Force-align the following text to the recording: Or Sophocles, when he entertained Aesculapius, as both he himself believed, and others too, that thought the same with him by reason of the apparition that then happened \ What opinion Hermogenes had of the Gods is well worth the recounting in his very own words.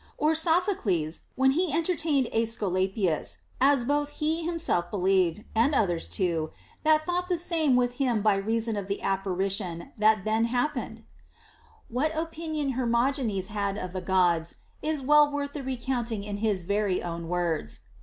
Or 0.17 0.33
Sophocles, 0.33 1.21
when 1.35 1.51
he 1.51 1.71
entertained 1.71 2.27
Aesculapius, 2.33 3.41
as 3.61 3.85
both 3.85 4.09
he 4.09 4.41
himself 4.41 4.89
believed, 4.89 5.43
and 5.53 5.75
others 5.75 6.07
too, 6.07 6.49
that 6.83 7.05
thought 7.05 7.29
the 7.29 7.37
same 7.37 7.75
with 7.75 7.91
him 8.01 8.23
by 8.23 8.33
reason 8.33 8.75
of 8.75 8.87
the 8.87 9.03
apparition 9.03 9.91
that 9.99 10.23
then 10.25 10.45
happened 10.45 11.03
\ 11.47 11.61
What 11.87 12.17
opinion 12.17 12.71
Hermogenes 12.71 13.49
had 13.49 13.77
of 13.77 13.93
the 13.93 14.01
Gods 14.01 14.55
is 14.81 15.03
well 15.03 15.29
worth 15.31 15.53
the 15.53 15.61
recounting 15.61 16.23
in 16.23 16.37
his 16.37 16.63
very 16.63 17.03
own 17.03 17.29
words. 17.29 17.81